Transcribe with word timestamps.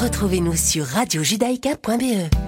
Retrouvez-nous 0.00 0.54
sur 0.54 0.84
radiojudaïka.be. 0.84 2.47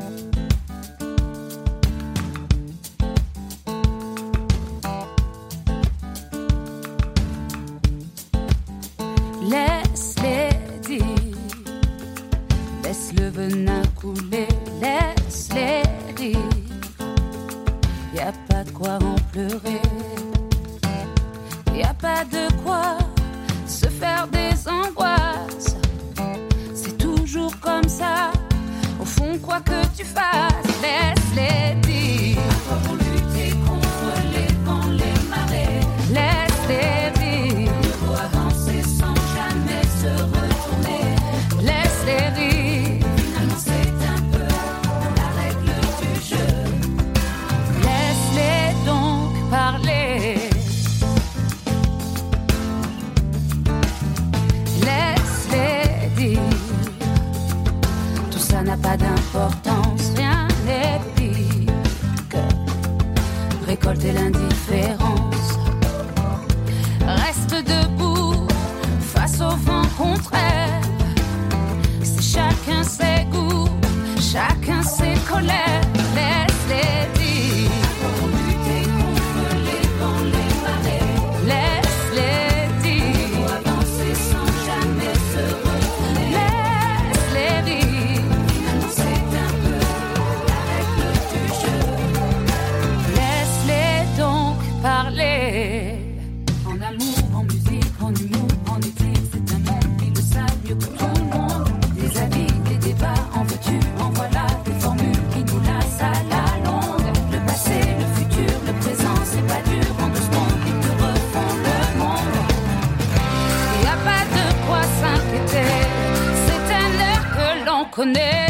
l'on 118.01 118.50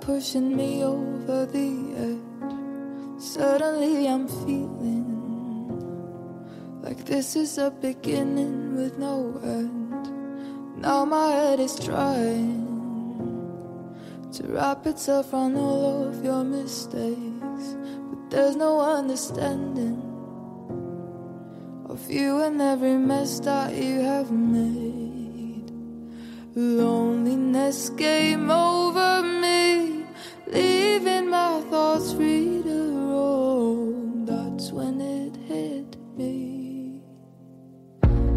pushing 0.00 0.56
me 0.56 0.84
over 0.84 1.46
the 1.46 1.94
edge. 1.96 3.22
Suddenly 3.22 4.06
I'm 4.06 4.28
feeling 4.28 5.06
like 6.82 7.04
this 7.04 7.36
is 7.36 7.58
a 7.58 7.70
beginning 7.70 8.76
with 8.76 8.98
no 8.98 9.40
end. 9.42 10.80
Now 10.80 11.04
my 11.04 11.28
head 11.28 11.60
is 11.60 11.78
trying 11.78 12.66
to 14.32 14.42
wrap 14.48 14.86
itself 14.86 15.32
around 15.32 15.56
all 15.56 16.08
of 16.08 16.24
your 16.24 16.44
mistakes, 16.44 17.76
but 18.10 18.30
there's 18.30 18.56
no 18.56 18.80
understanding 18.80 20.02
of 21.88 22.10
you 22.10 22.42
and 22.42 22.60
every 22.60 22.98
mess 22.98 23.40
that 23.40 23.74
you 23.74 24.00
have 24.00 24.30
made. 24.30 25.05
Loneliness 26.58 27.90
came 27.98 28.50
over 28.50 29.22
me, 29.22 30.06
leaving 30.46 31.28
my 31.28 31.60
thoughts 31.68 32.14
free 32.14 32.62
to 32.62 32.92
roam. 33.10 34.24
That's 34.24 34.72
when 34.72 34.98
it 35.02 35.36
hit 35.36 35.98
me. 36.16 37.02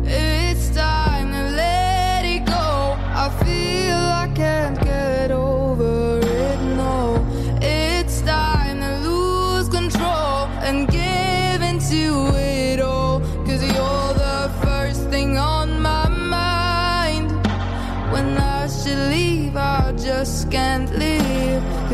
It's 0.03 0.69
time 0.75 1.31
to 1.31 1.43
let 1.55 2.25
it 2.25 2.45
go. 2.45 2.97
I 3.23 3.29
feel 3.41 3.95
I 3.95 4.29
can't 4.35 4.77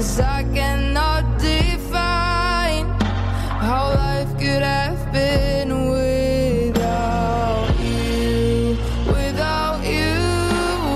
Cause 0.05 0.19
I 0.19 0.43
cannot 0.53 1.39
define 1.39 2.85
how 3.67 3.89
life 3.95 4.31
could 4.37 4.61
have 4.61 5.11
been 5.11 5.89
without 5.89 7.73
you. 7.79 8.77
Without 9.07 9.83
you, 9.83 10.13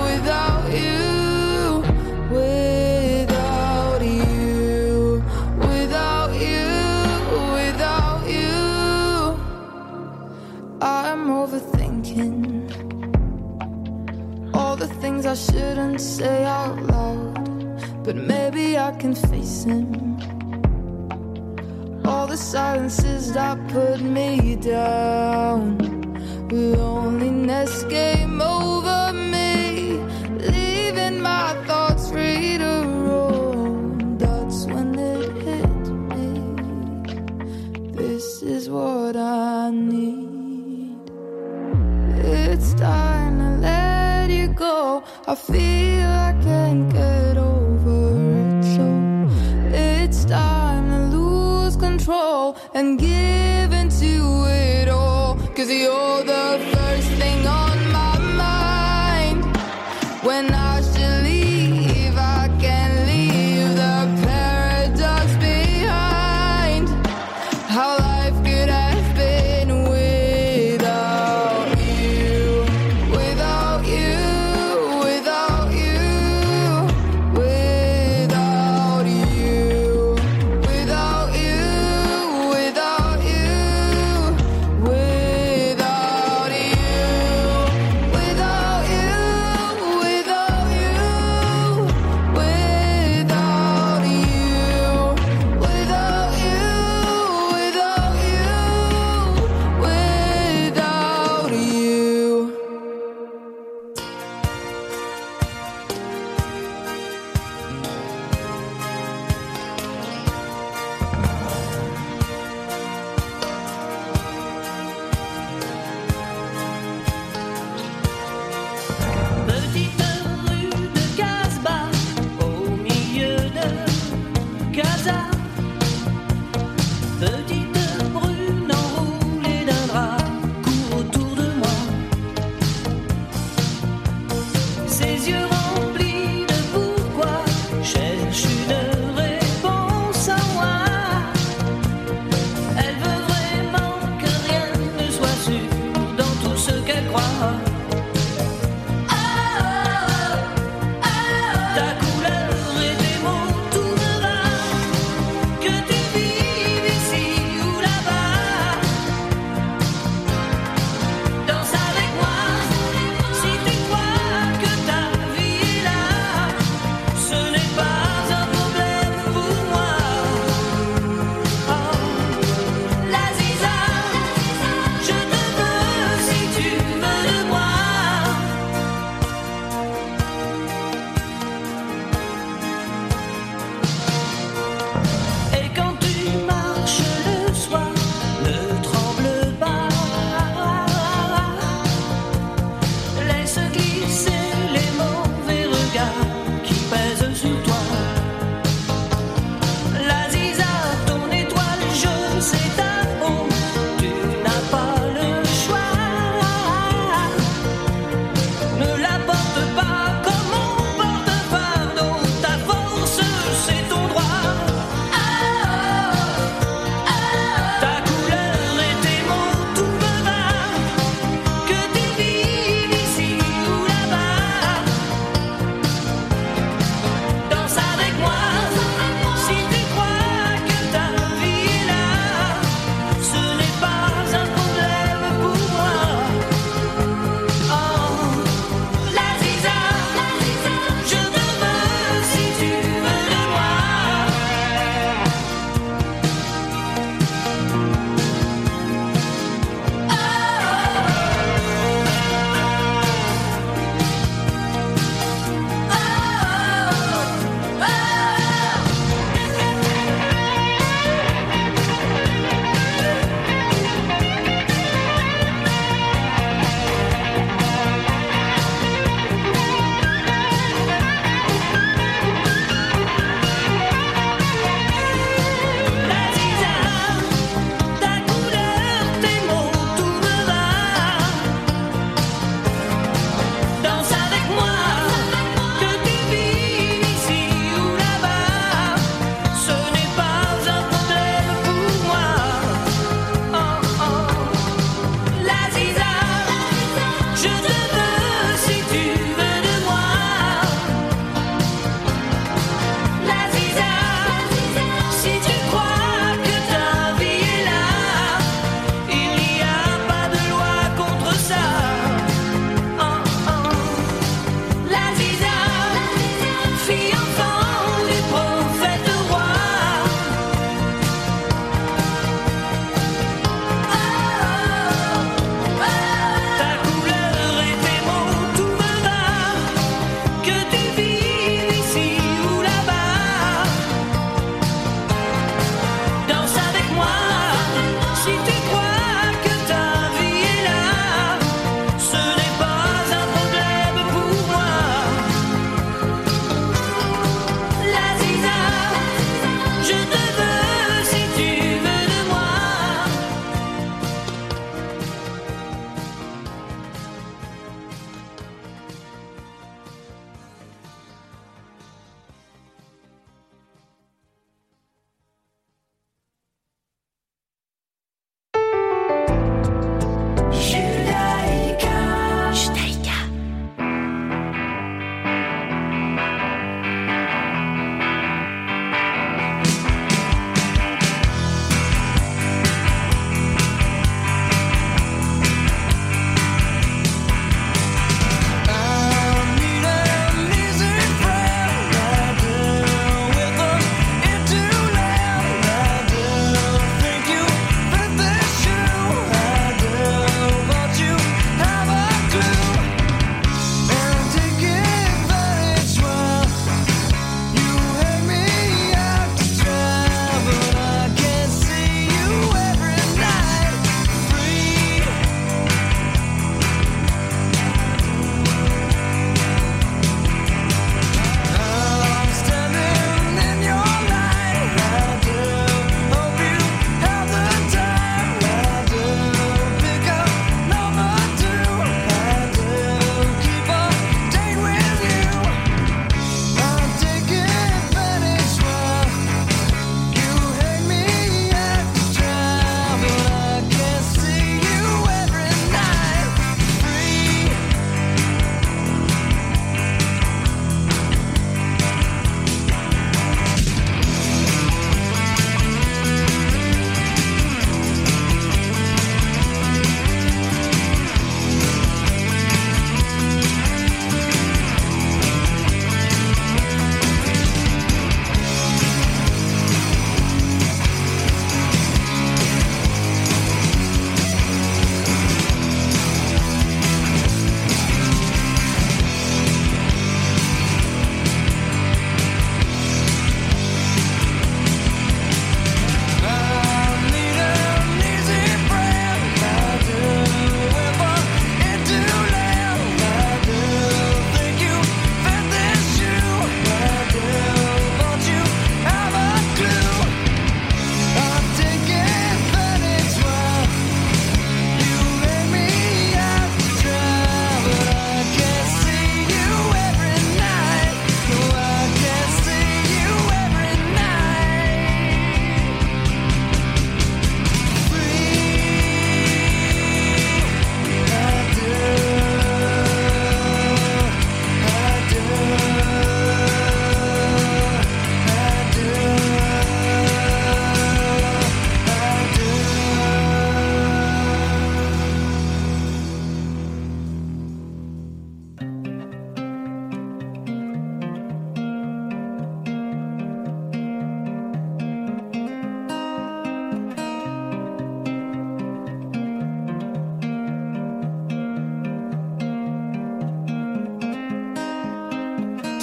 without 0.06 0.70
you, 0.72 1.82
without 2.30 4.02
you, 4.04 5.24
without 5.58 6.32
you, 6.46 6.70
without 7.58 8.22
you. 8.30 8.54
I'm 10.82 11.24
overthinking 11.42 12.36
all 14.54 14.76
the 14.76 14.88
things 15.02 15.26
I 15.26 15.34
shouldn't 15.34 16.00
say 16.00 16.46
out 16.46 16.79
I 18.90 18.92
can 18.94 19.14
face 19.14 19.66
him. 19.66 20.18
All 22.06 22.26
the 22.26 22.36
silences 22.36 23.32
that 23.34 23.56
put 23.68 24.02
me 24.02 24.56
down, 24.56 25.78
loneliness 26.50 27.84
came 27.84 28.42
over 28.42 29.14
me, 29.14 30.00
leaving 30.54 31.22
my 31.22 31.54
thoughts 31.68 32.10
free 32.10 32.58
to 32.58 32.74
roam. 33.06 34.18
That's 34.18 34.66
when 34.66 34.98
it 34.98 35.34
hit 35.48 35.86
me. 36.12 36.32
This 37.92 38.42
is 38.42 38.72
what 38.72 39.16
I 39.16 39.70
need. 39.70 41.12
It's 42.26 42.74
time 42.74 43.38
to 43.38 43.50
let 43.68 44.32
you 44.32 44.48
go. 44.48 45.04
I 45.28 45.36
feel 45.36 45.79
and 52.80 52.98
give 52.98 53.09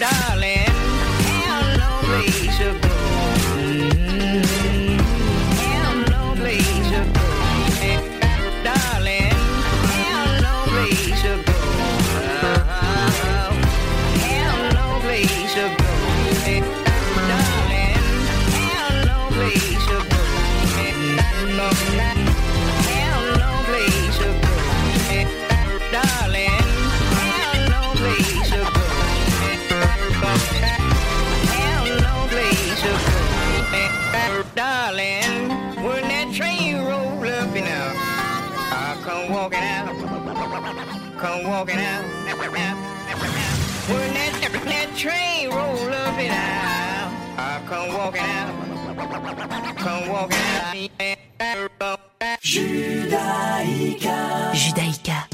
Darling. 0.00 0.69
come 41.20 41.44
walking 41.44 41.78
out. 41.78 42.04
When 43.90 44.14
that, 44.14 44.32
that 44.64 44.88
train 44.96 45.50
roll 45.50 45.92
up 45.92 46.16
and 46.16 46.32
out, 46.32 47.12
I 47.36 47.60
come 47.68 47.92
walking 47.92 48.22
out. 48.22 48.54
Come 49.76 50.08
walking 50.08 50.38
out. 50.38 50.74
Judaïka. 52.42 54.16
Judaïka. 54.54 55.29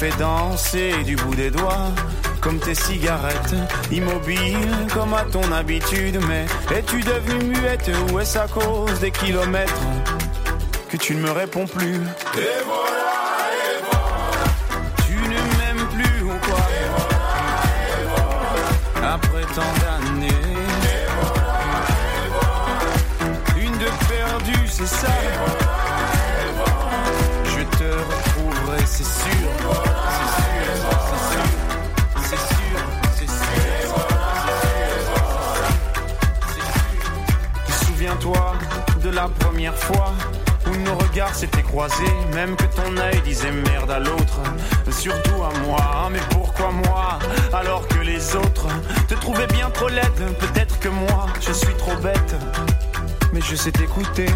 Fais 0.00 0.16
danser 0.18 1.04
du 1.04 1.14
bout 1.14 1.34
des 1.34 1.50
doigts, 1.50 1.92
comme 2.40 2.58
tes 2.58 2.74
cigarettes. 2.74 3.54
Immobile 3.92 4.86
comme 4.94 5.12
à 5.12 5.24
ton 5.30 5.52
habitude, 5.52 6.18
mais 6.26 6.46
es-tu 6.74 7.02
devenue 7.02 7.44
muette 7.44 7.90
ou 8.10 8.18
est-ce 8.18 8.38
à 8.38 8.48
cause 8.48 8.98
des 9.00 9.10
kilomètres 9.10 9.82
que 10.88 10.96
tu 10.96 11.14
ne 11.14 11.20
me 11.20 11.30
réponds 11.30 11.66
plus? 11.66 11.96
Et 11.96 12.62
voilà, 12.64 13.50
et 13.52 13.82
voilà. 13.90 14.40
Tu 15.06 15.16
ne 15.16 15.38
m'aimes 15.58 15.86
plus 15.88 16.22
ou 16.22 16.32
quoi? 16.46 16.64
Après 19.06 19.44
tant 19.54 19.72
d'années. 19.82 20.28
Une 23.58 23.76
de 23.76 23.90
perdue, 24.08 24.66
c'est 24.66 24.88
ça. 24.88 25.12
Je 27.44 27.62
te 27.76 27.84
retrouverai. 27.84 28.80
C'est 28.86 29.04
sûr, 29.04 29.39
la 39.10 39.28
première 39.28 39.76
fois 39.76 40.12
où 40.66 40.76
nos 40.76 40.94
regards 40.94 41.34
s'étaient 41.34 41.62
croisés, 41.62 42.14
même 42.34 42.54
que 42.56 42.64
ton 42.64 42.96
œil 42.96 43.20
disait 43.22 43.50
merde 43.50 43.90
à 43.90 43.98
l'autre, 43.98 44.40
surtout 44.90 45.42
à 45.42 45.50
moi. 45.66 46.08
Mais 46.12 46.20
pourquoi 46.30 46.70
moi 46.70 47.18
alors 47.52 47.86
que 47.88 47.98
les 47.98 48.36
autres 48.36 48.66
te 49.08 49.14
trouvaient 49.14 49.46
bien 49.48 49.70
trop 49.70 49.88
laide? 49.88 50.36
Peut-être 50.38 50.78
que 50.78 50.88
moi 50.88 51.26
je 51.40 51.52
suis 51.52 51.74
trop 51.74 51.96
bête, 51.96 52.36
mais 53.32 53.40
je 53.40 53.56
sais 53.56 53.72
t'écouter. 53.72 54.28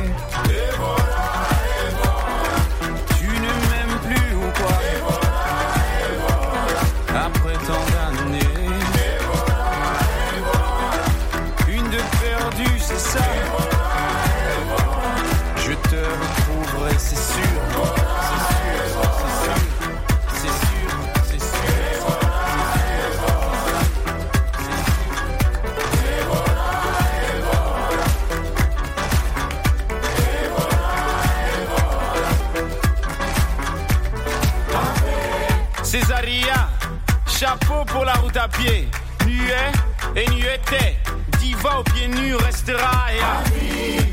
Pieds 41.92 42.08
nus 42.08 42.34
restera. 42.34 43.12
Et 43.14 43.20
à 43.20 43.44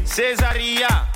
Césaria, 0.06 1.08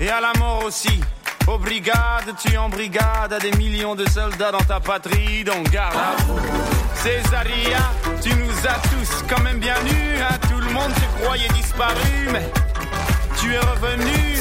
et 0.00 0.10
à 0.10 0.20
la 0.20 0.32
mort 0.38 0.64
aussi. 0.64 1.00
Aux 1.46 1.58
brigades, 1.58 2.34
tu 2.44 2.56
en 2.56 2.68
brigade, 2.68 3.32
à 3.32 3.38
des 3.38 3.52
millions 3.52 3.94
de 3.94 4.08
soldats 4.08 4.52
dans 4.52 4.58
ta 4.58 4.78
patrie, 4.78 5.42
donc 5.44 5.70
garde 5.70 5.96
à 5.96 6.22
vous. 6.22 6.38
Césaria, 6.94 7.78
tu 8.22 8.28
nous 8.34 8.66
as 8.68 8.78
tous 8.88 9.24
quand 9.28 9.42
même 9.42 9.58
bien 9.58 9.80
nus, 9.82 10.20
hein. 10.20 10.38
tout 10.50 10.58
le 10.58 10.70
monde 10.72 10.92
te 10.94 11.22
croyait 11.22 11.48
disparu, 11.48 12.28
mais 12.32 12.48
tu 13.40 13.54
es 13.54 13.58
revenu. 13.58 14.36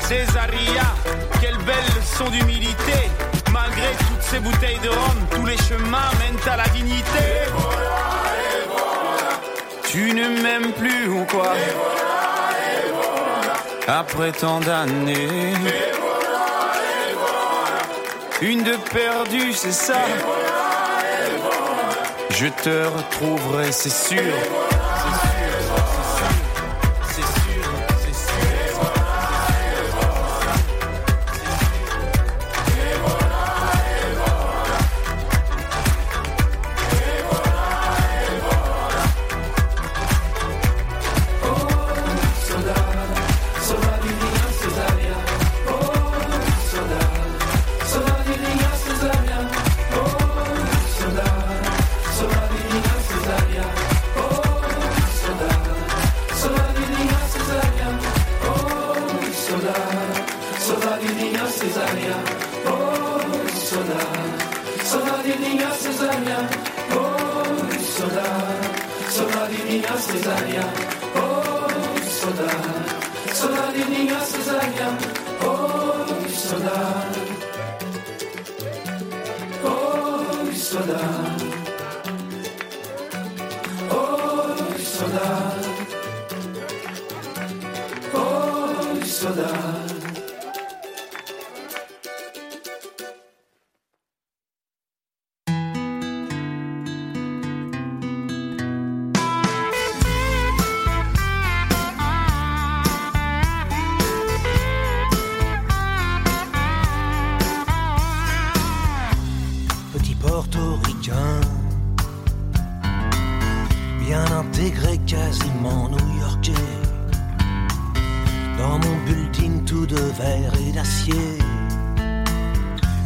Césaria, 0.00 0.94
quelle 1.40 1.56
belle 1.58 1.86
leçon 1.96 2.28
d'humilité. 2.30 3.10
Malgré 3.52 3.90
toutes 3.98 4.22
ces 4.22 4.40
bouteilles 4.40 4.80
de 4.80 4.88
rhum, 4.88 5.26
tous 5.30 5.46
les 5.46 5.56
chemins 5.56 6.10
mènent 6.18 6.52
à 6.52 6.56
la 6.56 6.68
dignité. 6.68 7.44
Tu 9.94 10.12
ne 10.12 10.42
m'aimes 10.42 10.72
plus 10.72 11.08
ou 11.08 11.24
quoi 11.24 11.52
Après 13.86 14.32
tant 14.32 14.58
d'années. 14.58 15.54
Une 18.42 18.64
de 18.64 18.76
perdue, 18.92 19.52
c'est 19.52 19.70
ça. 19.70 20.00
Je 22.30 22.46
te 22.48 22.86
retrouverai, 22.86 23.70
c'est 23.70 23.88
sûr. 23.88 24.34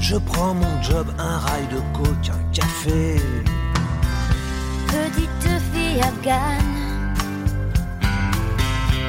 Je 0.08 0.16
prends 0.16 0.54
mon 0.54 0.82
job, 0.82 1.06
un 1.18 1.36
rail 1.38 1.66
de 1.66 1.80
coke, 1.96 2.30
un 2.38 2.44
café. 2.54 3.20
Petite 4.86 5.50
fille 5.70 6.00
afghane, 6.00 6.76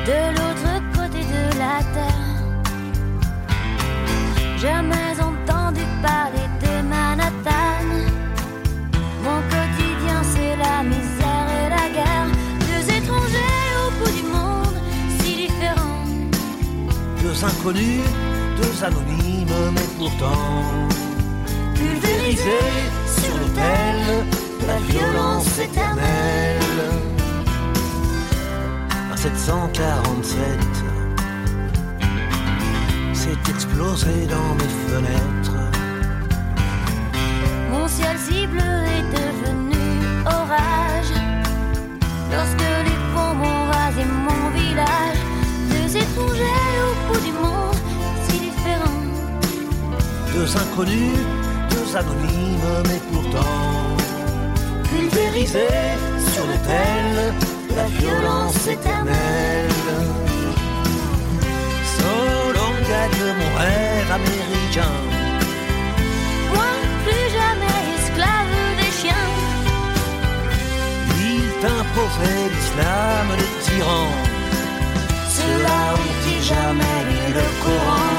de 0.09 0.19
l'autre 0.35 0.71
côté 0.95 1.21
de 1.35 1.43
la 1.63 1.77
terre. 1.95 2.27
Jamais 4.57 5.13
entendu 5.29 5.83
parler 6.01 6.47
de 6.63 6.73
Manhattan. 6.91 7.85
Mon 9.25 9.39
quotidien, 9.53 10.19
c'est 10.33 10.55
la 10.65 10.83
misère 10.83 11.47
et 11.59 11.69
la 11.77 11.85
guerre. 11.97 12.29
Deux 12.67 12.83
étrangers 12.97 13.67
au 13.83 13.89
bout 13.97 14.13
du 14.19 14.25
monde, 14.35 14.77
si 15.19 15.29
différents. 15.47 16.03
Deux 17.23 17.45
inconnus, 17.45 18.03
deux 18.61 18.83
anonymes, 18.83 19.59
mais 19.75 19.88
pourtant 19.99 20.87
pulvérisé 21.75 22.59
sur 23.05 23.37
l'autel 23.37 23.97
de 24.61 24.67
la 24.67 24.77
violence 24.91 25.59
éternelle. 25.59 26.61
À 29.11 29.17
747, 29.17 30.37
c'est 33.13 33.49
explosé 33.49 34.25
dans 34.27 34.55
mes 34.59 34.73
fenêtres. 34.87 35.59
Mon 37.69 37.87
ciel 37.89 38.17
si 38.17 38.47
bleu 38.47 38.75
est 38.97 39.07
devenu 39.19 39.83
orage. 40.25 41.13
Lorsque 42.31 42.68
Deux 50.49 50.57
inconnus, 50.57 51.19
deux 51.69 51.95
anonymes, 51.95 52.83
mais 52.87 52.99
pourtant 53.13 53.95
pulvérisés 54.89 55.93
sur 56.33 56.43
l'autel 56.47 57.35
de 57.69 57.75
la 57.75 57.85
violence 57.85 58.65
éternelle. 58.65 59.69
Solon 61.97 62.73
gagne 62.89 63.25
mon 63.39 63.51
rêve 63.59 64.11
américain. 64.11 64.97
Moi, 66.51 66.71
plus 67.03 67.27
jamais 67.37 67.81
esclave 67.99 68.57
des 68.79 68.91
chiens. 68.99 69.31
Il 71.27 71.43
t'imposait 71.61 72.49
l'islam, 72.55 73.27
le 73.37 73.47
tyran. 73.65 74.07
Ceux-là 75.29 75.93
ont-ils 75.93 76.43
jamais 76.43 76.99
lu 77.07 77.33
le 77.35 77.63
Coran 77.63 78.18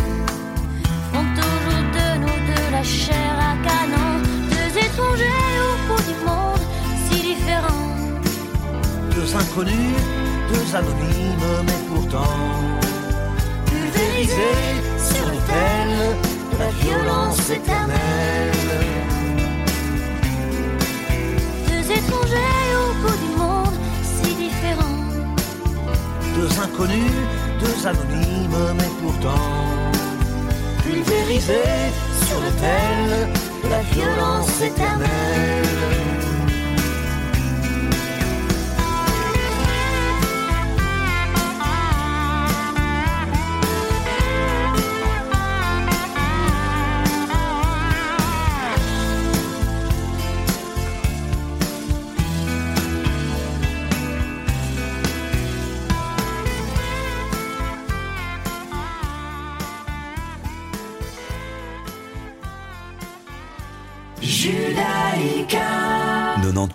La 2.81 2.87
chair 2.87 3.35
à 3.49 3.53
canon. 3.67 4.11
Deux 4.49 4.71
étrangers 4.85 5.53
au 5.67 5.73
bout 5.87 6.03
du 6.09 6.15
monde, 6.25 6.63
si 7.05 7.21
différents. 7.29 7.95
Deux 9.15 9.35
inconnus, 9.35 9.97
deux 10.51 10.75
anonymes, 10.75 11.51
mais 11.67 11.81
pourtant 11.89 12.37
pulvérisés 13.67 14.73
sur 15.09 15.25
l'autel 15.31 15.89
de 16.51 16.57
la 16.63 16.71
violence 16.83 17.49
éternelle. 17.49 18.51
Deux 21.69 21.85
étrangers 21.99 22.69
au 22.83 22.89
bout 23.01 23.17
du 23.25 23.31
monde, 23.41 23.75
si 24.15 24.33
différents. 24.45 25.03
Deux 26.35 26.53
inconnus, 26.65 27.17
deux 27.63 27.87
anonymes, 27.87 28.63
mais 28.79 28.91
pourtant 29.01 29.45
pulvérisés 30.83 31.91
sur 32.31 32.39
l'autel 32.39 33.29
la 33.69 33.81
violence 33.93 34.61
éternelle. 34.61 36.00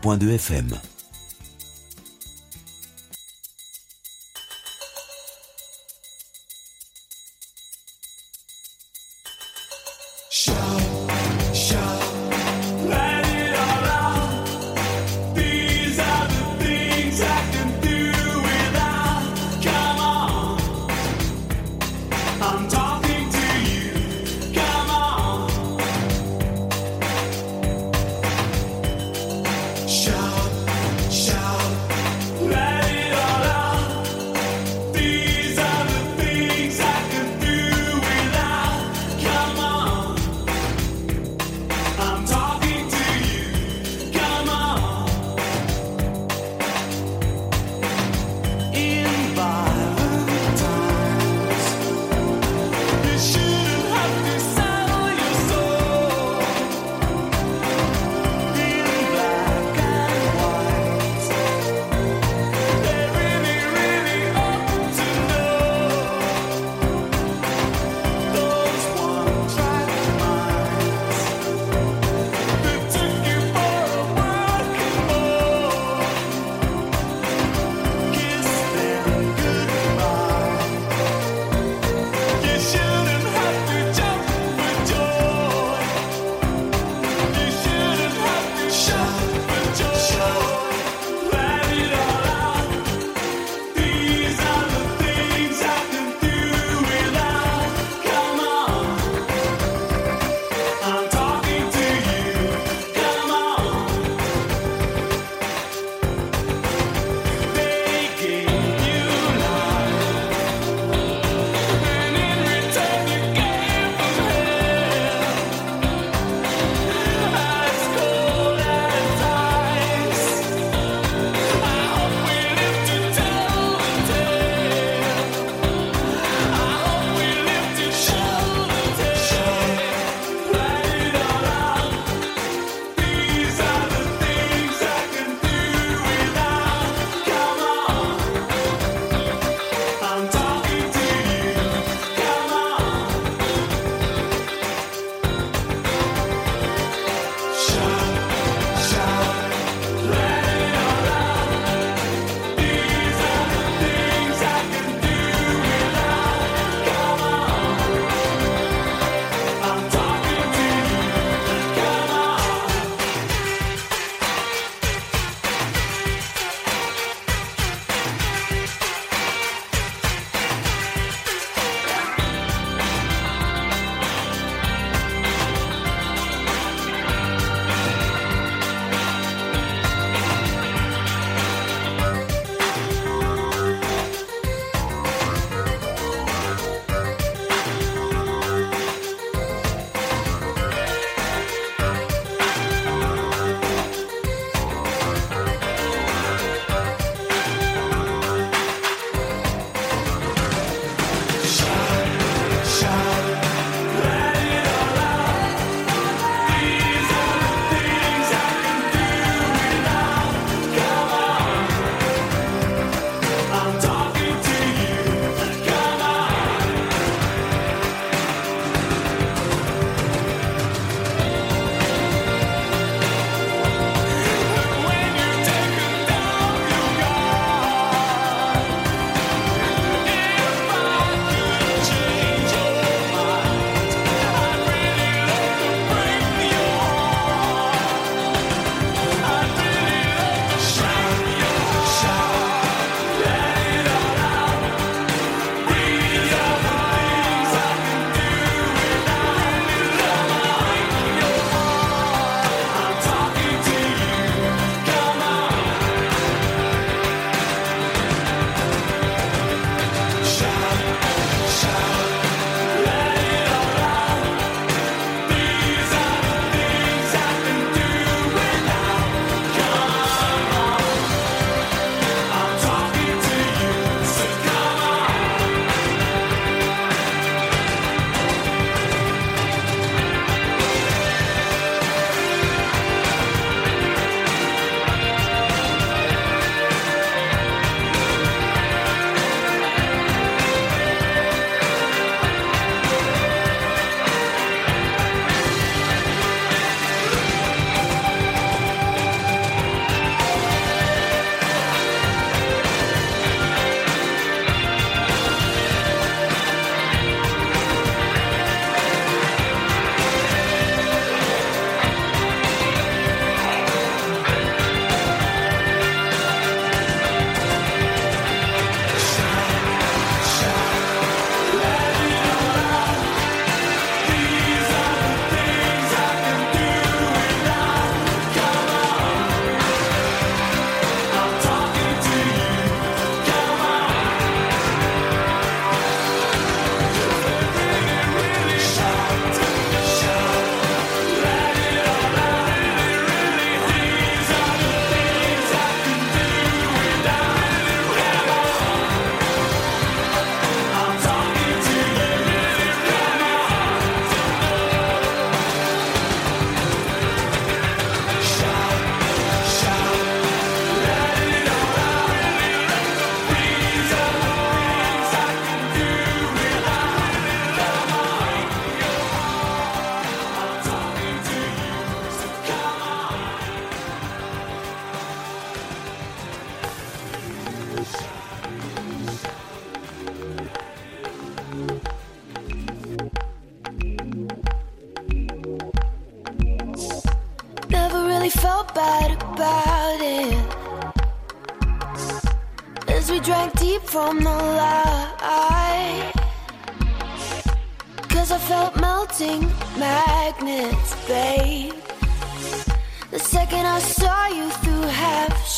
107.2 0.07 0.39
FM. 0.39 0.96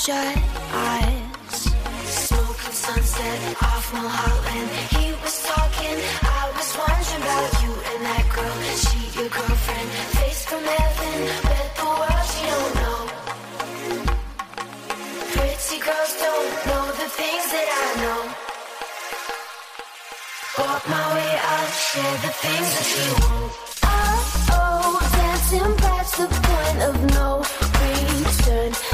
Shut 0.09 0.39
eyes. 0.73 1.61
Smoking 2.25 2.77
sunset 2.85 3.39
off 3.61 3.93
Mulholland. 3.93 4.69
He 4.97 5.05
was 5.23 5.37
talking, 5.45 5.97
I 6.41 6.43
was 6.57 6.69
wondering 6.81 7.23
about 7.29 7.51
you 7.63 7.73
and 7.91 8.01
that 8.09 8.25
girl. 8.35 8.57
She 8.85 9.01
your 9.19 9.29
girlfriend, 9.37 9.89
face 10.17 10.43
from 10.49 10.65
heaven, 10.65 11.17
bet 11.49 11.69
the 11.81 11.89
world 12.01 12.27
she 12.33 12.43
don't 12.53 12.75
know. 12.81 13.01
Pretty 15.35 15.79
girls 15.87 16.13
don't 16.25 16.53
know 16.69 16.85
the 17.03 17.09
things 17.21 17.47
that 17.55 17.69
I 17.85 17.89
know. 18.03 18.21
Walk 20.59 20.83
my 20.95 21.07
way, 21.17 21.33
I'll 21.53 21.73
share 21.89 22.17
the 22.27 22.33
things 22.45 22.69
that 22.77 22.89
you 22.97 23.09
won't. 23.21 23.53
Oh, 23.93 24.57
oh, 24.57 24.95
dancing 25.19 25.75
past 25.85 26.13
the 26.21 26.29
point 26.47 26.79
of 26.89 26.95
no 27.17 27.29
return. 28.49 28.88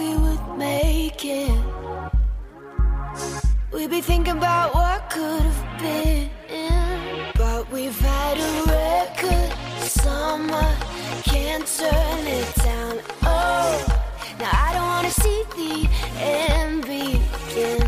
We 0.00 0.14
would 0.16 0.44
make 0.56 1.22
it. 1.24 1.60
We'd 3.72 3.90
be 3.90 4.00
thinking 4.00 4.36
about 4.38 4.74
what 4.74 5.10
could 5.10 5.42
have 5.42 5.62
been. 5.82 6.30
But 7.42 7.70
we've 7.70 8.00
had 8.00 8.36
a 8.50 8.52
record 8.76 9.50
summer, 10.02 10.68
can't 11.32 11.66
turn 11.78 12.24
it 12.38 12.48
down. 12.66 12.94
Oh, 13.22 13.72
now 14.38 14.52
I 14.66 14.68
don't 14.74 14.88
wanna 14.94 15.14
see 15.22 15.40
the 15.58 15.74
end 16.18 16.82
begin. 16.82 17.82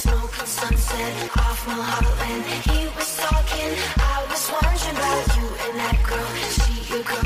Smoking 0.00 0.50
sunset 0.58 1.12
off 1.44 1.60
Mulholland. 1.66 2.44
He 2.68 2.80
was 2.96 3.10
talking, 3.24 3.70
I 4.14 4.16
was 4.30 4.44
wondering 4.56 4.96
about 5.00 5.24
you 5.36 5.46
and 5.64 5.74
that 5.82 5.98
girl. 6.08 6.30
She 6.56 6.72
your 6.92 7.02
girlfriend, 7.02 7.25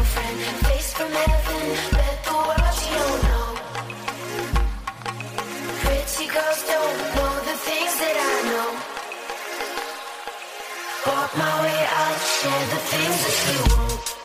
share 12.43 12.66
the 12.70 12.76
things 12.76 13.20
that 13.26 13.53
you 13.53 13.76
won't. 13.76 14.20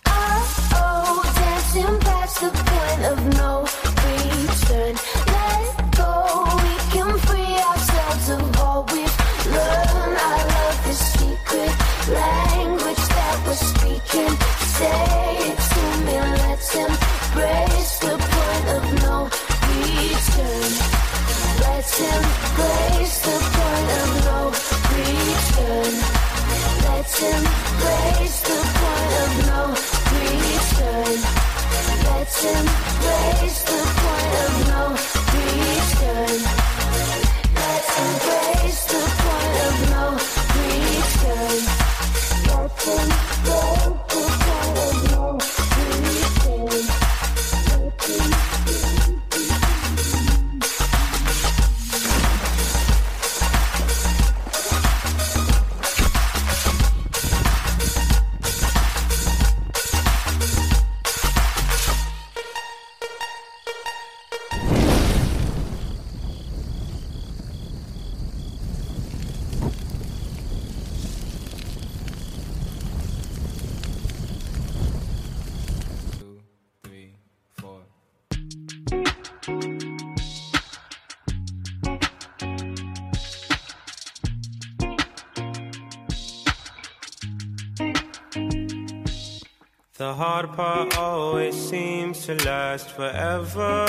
The 89.98 90.14
hard 90.14 90.52
part 90.52 90.98
always 90.98 91.56
seems 91.56 92.26
to 92.26 92.36
last 92.44 92.90
forever. 92.90 93.88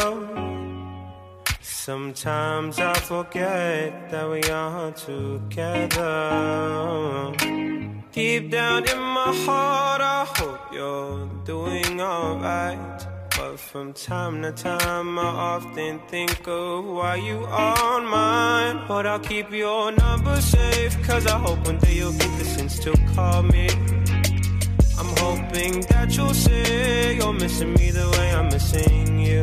Sometimes 1.61 2.79
I 2.79 2.95
forget 2.95 4.09
that 4.13 4.31
we 4.31 4.41
are 4.45 4.93
together. 4.93 6.05
Deep 8.13 8.53
down 8.53 8.89
in 8.89 9.01
my 9.01 9.35
heart, 9.45 10.01
I 10.01 10.25
hope 10.37 10.73
you're 10.73 11.27
doing 11.45 12.01
alright. 12.01 13.07
But 13.37 13.59
from 13.59 13.93
time 13.93 14.43
to 14.43 14.53
time, 14.53 15.19
I 15.19 15.27
often 15.57 15.99
think 16.07 16.47
of 16.47 16.85
why 16.85 17.17
you 17.17 17.45
aren't 17.47 18.09
mine. 18.09 18.85
But 18.87 19.07
I'll 19.09 19.19
keep 19.19 19.51
your 19.51 19.91
number 19.91 20.41
safe, 20.41 21.03
cause 21.05 21.27
I 21.27 21.37
hope 21.37 21.67
one 21.67 21.79
day 21.79 21.95
you'll 21.95 22.13
get 22.13 22.39
the 22.39 22.45
sense 22.45 22.79
to 22.85 22.93
call 23.13 23.43
me. 23.43 23.71
Hoping 25.57 25.81
that 25.89 26.15
you'll 26.15 26.35
say 26.35 27.17
you're 27.17 27.33
missing 27.33 27.73
me 27.75 27.91
the 27.91 28.07
way 28.11 28.35
I'm 28.35 28.49
missing 28.49 29.19
you. 29.19 29.43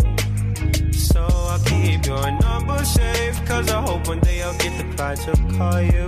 So 0.93 1.25
I'll 1.25 1.57
keep 1.65 2.05
your 2.05 2.29
number 2.39 2.85
safe, 2.85 3.43
cause 3.47 3.67
I 3.71 3.81
hope 3.81 4.07
one 4.07 4.19
day 4.19 4.43
I'll 4.43 4.55
get 4.59 4.77
the 4.77 4.85
pride 4.95 5.17
to 5.25 5.31
call 5.57 5.81
you 5.81 6.05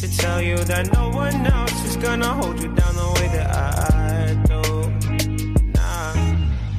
to 0.00 0.16
tell 0.18 0.42
you 0.42 0.58
that 0.58 0.92
no 0.92 1.08
one 1.08 1.46
else 1.46 1.84
is 1.86 1.96
gonna 1.96 2.28
hold 2.34 2.60
you 2.62 2.68
down 2.74 2.94
the 2.96 3.10
way 3.16 3.28
that 3.36 3.48
I 3.56 4.34
do. 4.44 4.62
Nah, 5.72 6.12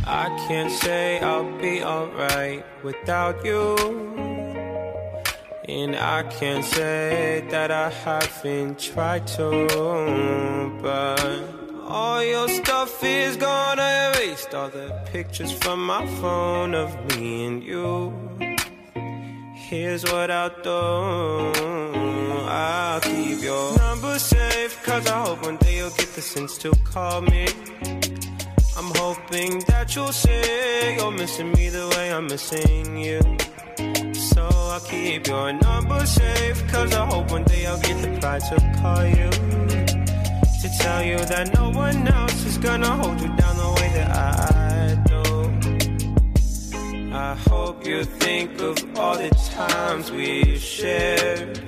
I 0.06 0.45
can't 0.48 0.72
say 0.72 1.20
I'll 1.20 1.52
be 1.58 1.84
alright 1.84 2.64
without 2.84 3.43
you. 3.43 3.76
And 5.68 5.95
I 5.95 6.22
can't 6.30 6.64
say 6.64 7.43
that 7.50 7.72
I 7.72 7.89
haven't 7.89 8.78
tried 8.78 9.26
to, 9.38 9.50
but 10.80 11.57
all 11.88 12.24
your 12.24 12.50
stuff 12.50 13.04
is 13.04 13.38
gone. 13.38 13.80
I 13.80 14.12
erased 14.12 14.54
all 14.54 14.70
the 14.70 14.90
pictures 15.12 15.52
from 15.52 15.86
my 15.86 16.06
phone 16.20 16.76
of 16.76 16.90
me 17.10 17.46
and 17.46 17.64
you. 17.64 18.14
Here's 19.56 20.04
what 20.04 20.30
I'll 20.30 20.56
do 20.62 21.60
I'll 22.50 23.02
keep 23.02 23.42
your 23.42 23.78
number 23.78 24.18
safe, 24.20 24.82
cause 24.84 25.08
I 25.08 25.26
hope 25.26 25.44
one 25.44 25.58
day 25.58 25.78
you'll 25.78 25.90
get 25.90 26.10
the 26.14 26.22
sense 26.22 26.58
to 26.60 26.72
call 26.86 27.22
me. 27.22 27.48
I'm 28.78 28.92
hoping 28.96 29.60
that 29.68 29.96
you'll 29.96 30.14
say 30.14 30.96
you're 30.96 31.12
missing 31.12 31.52
me 31.54 31.70
the 31.70 31.88
way 31.96 32.14
I'm 32.14 32.28
missing 32.28 32.98
you. 32.98 33.20
So 34.14 34.48
I'll 34.48 34.80
keep 34.82 35.28
your 35.28 35.52
number 35.54 36.06
safe, 36.06 36.68
cause 36.72 36.94
I 36.94 37.06
hope 37.06 37.32
one 37.32 37.44
day 37.44 37.66
I'll 37.66 37.82
get 37.82 38.02
the 38.02 38.20
pride 38.20 38.42
to 38.50 38.82
call 38.82 39.06
you 39.06 39.87
to 40.62 40.70
tell 40.80 41.03
you 41.03 41.18
that 41.18 41.53
no 41.53 41.70
one 41.70 42.08
else 42.08 42.43
is 42.45 42.58
gonna 42.58 42.89
hold 42.89 43.22
you 43.22 43.28
down 43.36 43.55
the 43.58 43.72
way 43.78 43.89
that 43.93 44.10
I 44.10 44.95
do. 45.12 45.24
I 47.14 47.36
hope 47.49 47.86
you 47.86 48.03
think 48.03 48.60
of 48.60 48.76
all 48.97 49.18
the 49.18 49.30
times 49.55 50.12
we 50.12 50.58
shared. 50.58 51.60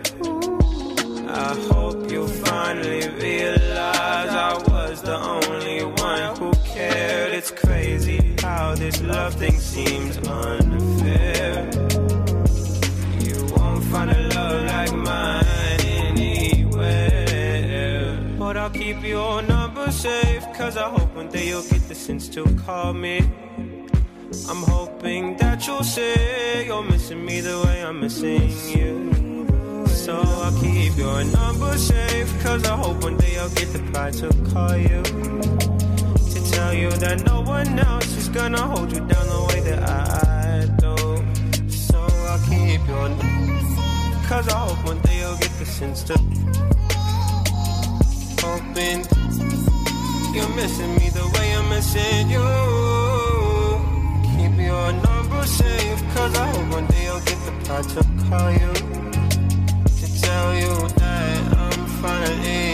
I 1.28 1.54
hope 1.72 2.12
you 2.12 2.28
finally 2.28 3.08
realize 3.10 4.32
I 4.50 4.54
was 4.68 5.04
the 5.04 5.18
only 5.18 5.84
one 5.84 6.36
who 6.38 6.52
cared. 6.66 7.34
It's 7.34 7.52
crazy 7.52 8.36
how 8.42 8.74
this 8.74 9.00
love 9.02 9.36
thing 9.36 9.60
seems 9.60 10.18
unfair. 10.28 11.39
safe. 20.00 20.46
Cause 20.54 20.78
I 20.78 20.88
hope 20.90 21.14
one 21.14 21.28
day 21.28 21.50
you'll 21.50 21.70
get 21.74 21.84
the 21.90 21.96
sense 21.96 22.30
to 22.30 22.46
call 22.66 22.94
me. 22.94 23.18
I'm 24.50 24.64
hoping 24.76 25.36
that 25.38 25.68
you'll 25.68 25.84
say 25.84 26.66
you're 26.68 26.84
missing 26.84 27.26
me 27.26 27.42
the 27.42 27.62
way 27.66 27.84
I'm 27.84 28.00
missing 28.00 28.50
you. 28.76 28.94
So 29.88 30.16
I'll 30.16 30.58
keep 30.62 30.96
your 30.96 31.24
number 31.26 31.78
safe. 31.78 32.30
Cause 32.44 32.64
I 32.64 32.78
hope 32.78 33.04
one 33.04 33.18
day 33.18 33.38
I'll 33.40 33.50
get 33.50 33.74
the 33.74 33.84
pride 33.92 34.14
to 34.22 34.30
call 34.52 34.78
you. 34.78 35.02
To 36.34 36.40
tell 36.54 36.74
you 36.74 36.92
that 37.04 37.26
no 37.26 37.42
one 37.42 37.78
else 37.80 38.16
is 38.16 38.30
gonna 38.30 38.62
hold 38.72 38.94
you 38.94 39.04
down 39.14 39.26
the 39.36 39.42
way 39.50 39.60
that 39.70 39.80
I 39.84 40.66
do. 40.84 40.96
So 41.70 42.00
I'll 42.32 42.44
keep 42.48 42.82
your 42.88 43.10
number 43.20 43.60
safe. 43.76 44.30
Cause 44.30 44.48
I 44.48 44.60
hope 44.66 44.86
one 44.86 45.02
day 45.02 45.20
you'll 45.20 45.42
get 45.44 45.54
the 45.60 45.66
sense 45.66 46.04
to. 46.04 46.16
Hoping 48.42 49.19
you're 50.40 50.56
missing 50.56 50.94
me 50.96 51.10
the 51.10 51.26
way 51.36 51.48
I'm 51.58 51.70
missing 51.70 52.30
you. 52.36 52.48
Keep 54.36 54.56
your 54.70 54.92
number 55.08 55.44
safe, 55.46 56.02
cause 56.14 56.34
I 56.36 56.48
hope 56.54 56.72
one 56.72 56.88
day 56.88 57.08
I'll 57.08 57.26
get 57.30 57.40
the 57.48 57.54
pot 57.66 57.84
to 57.94 58.02
call 58.24 58.52
you. 58.62 58.74
To 60.00 60.06
tell 60.22 60.50
you 60.64 60.74
that 61.00 61.58
I'm 61.58 61.86
finally. 62.02 62.69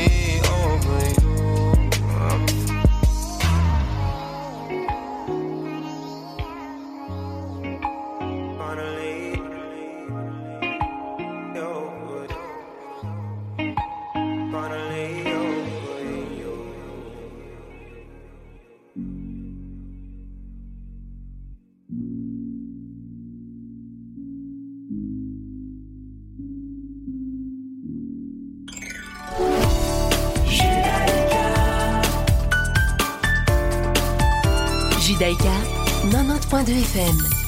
102 36.66 36.82
FM. 36.82 37.45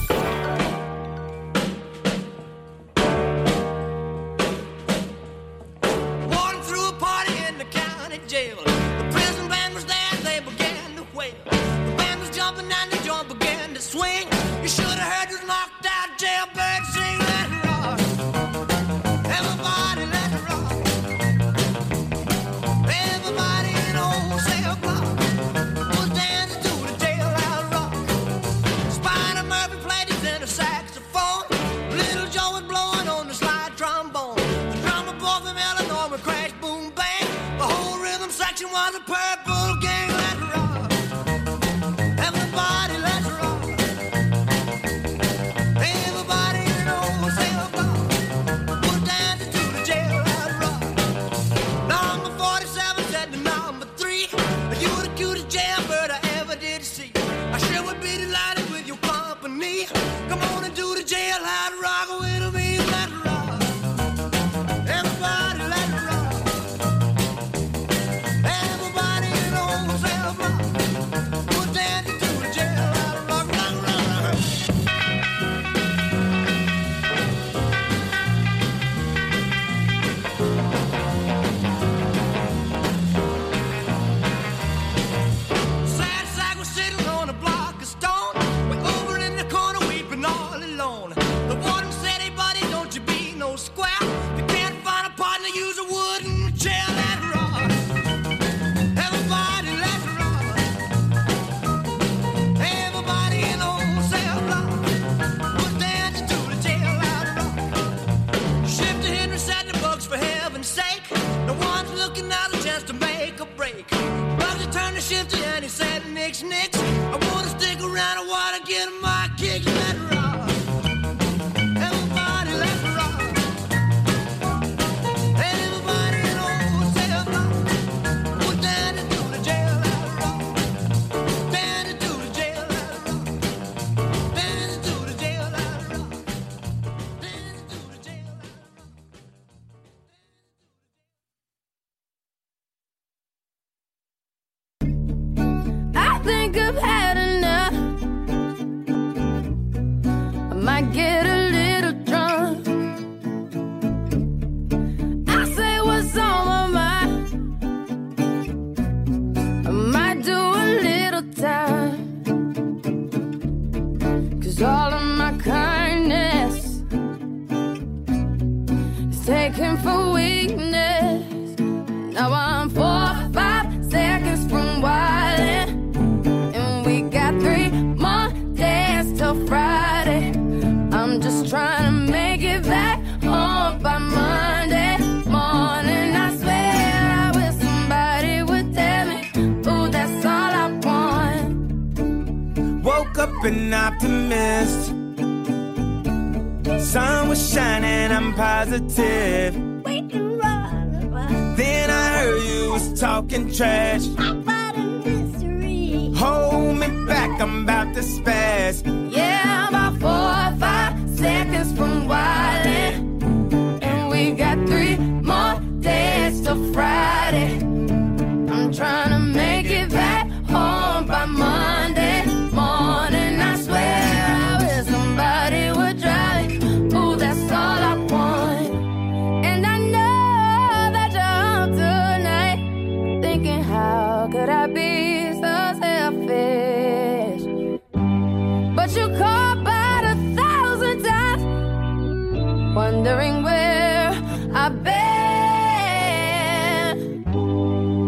wondering 242.98 243.44
where 243.44 244.10
I've 244.54 244.84
been. 244.84 244.94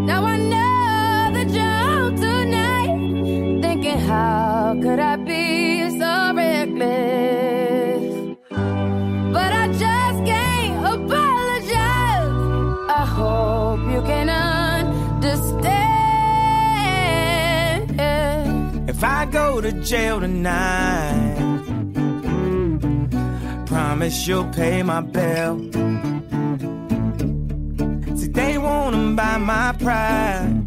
Now 0.06 0.24
I 0.24 0.36
know 0.52 1.30
the 1.38 1.44
joke 1.58 2.16
tonight. 2.16 3.62
Thinking, 3.62 3.98
how 3.98 4.76
could 4.82 4.98
I 4.98 5.14
be 5.16 5.88
so 5.90 6.32
reckless? 6.34 8.02
But 9.36 9.52
I 9.62 9.68
just 9.84 10.24
can't 10.30 10.76
apologize. 10.94 12.38
I 13.00 13.04
hope 13.18 13.80
you 13.92 14.02
can 14.02 14.28
understand. 14.28 15.70
If 18.88 19.04
I 19.04 19.24
go 19.26 19.60
to 19.60 19.70
jail 19.72 20.18
tonight 20.20 21.19
promise 24.00 24.26
you'll 24.26 24.48
pay 24.54 24.82
my 24.82 25.02
bill. 25.02 25.58
See, 28.16 28.28
they 28.28 28.56
wanna 28.56 29.14
buy 29.14 29.36
my 29.36 29.72
pride, 29.78 30.66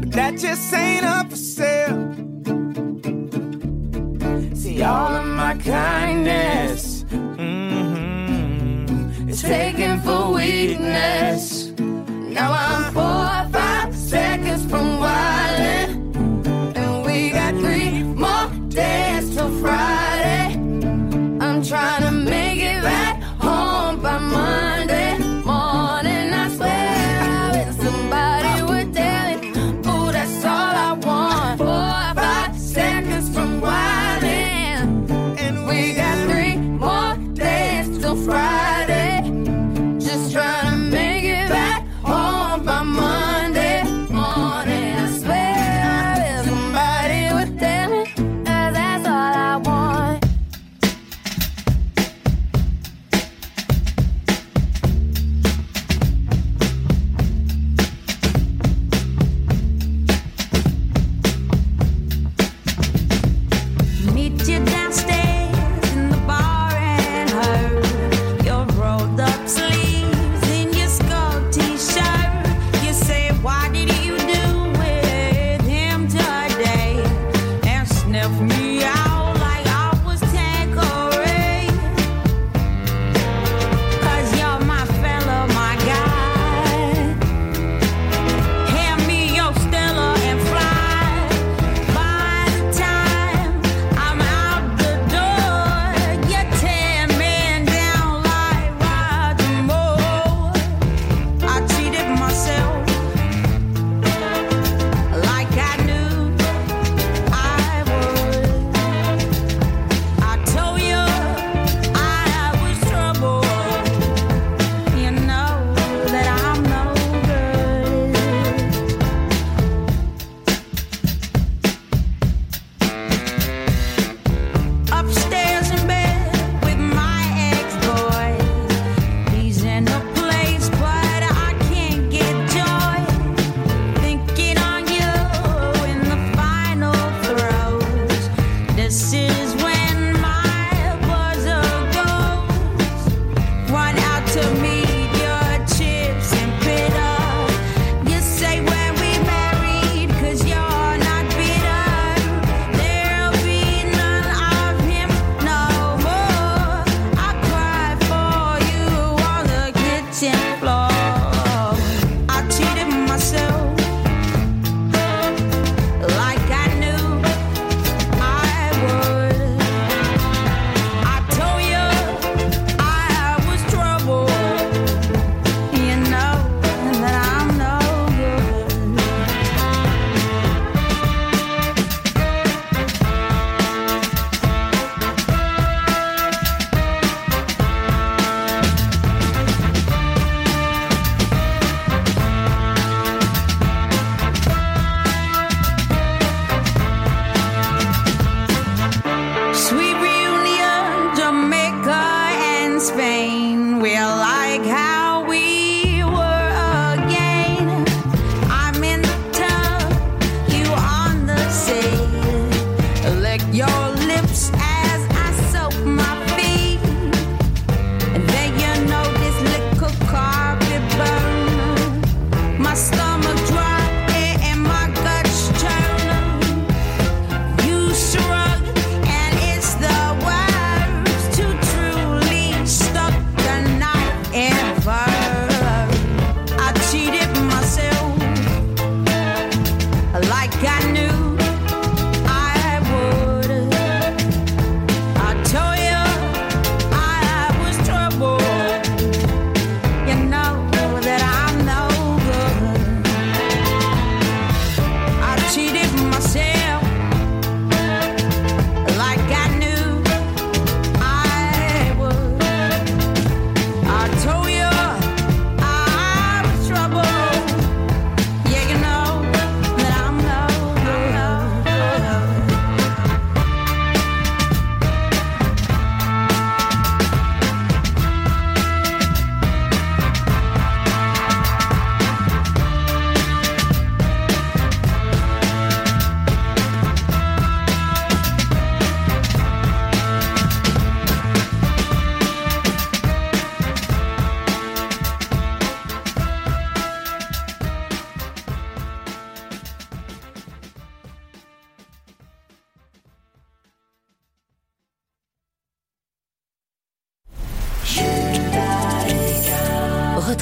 but 0.00 0.10
that 0.12 0.38
just 0.38 0.72
ain't 0.72 1.04
up 1.04 1.28
for 1.28 1.36
sale. 1.36 2.14
See, 4.54 4.82
all 4.82 5.14
of 5.20 5.26
my 5.26 5.54
kindness 5.58 7.04
mm-hmm, 7.04 8.48
is 9.28 9.42
taken 9.42 10.00
for 10.00 10.32
weakness. 10.32 11.72
Now 11.78 12.52
I'm 12.52 12.94
full. 12.94 13.21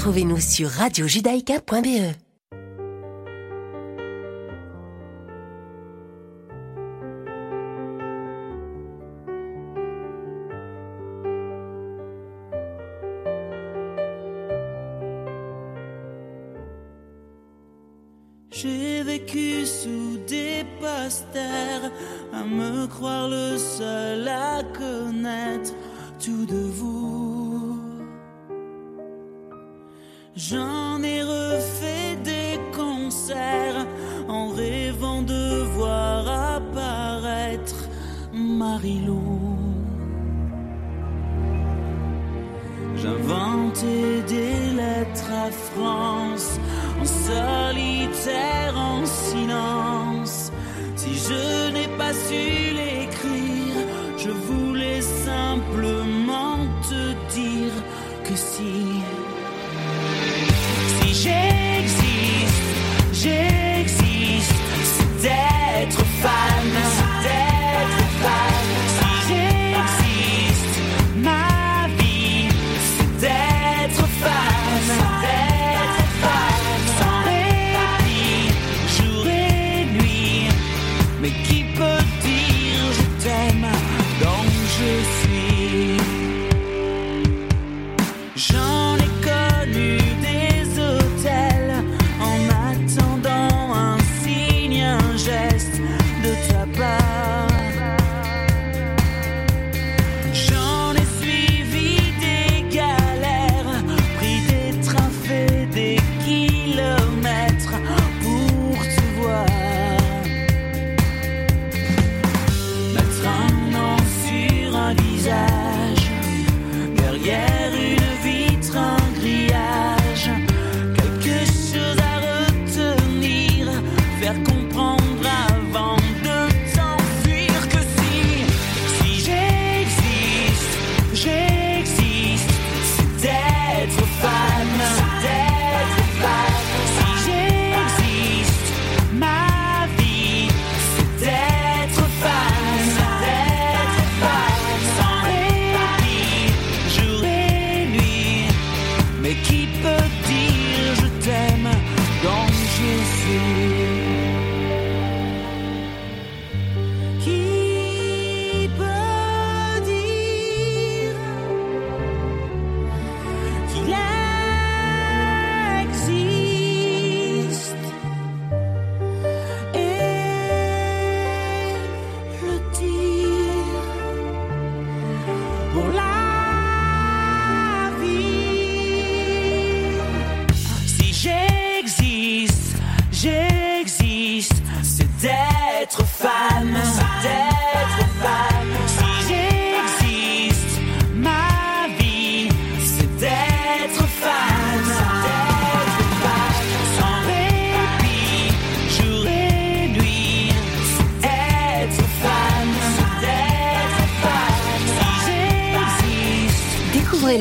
Retrouvez-nous 0.00 0.40
sur 0.40 0.70
radiojudaïka.be. 0.70 2.29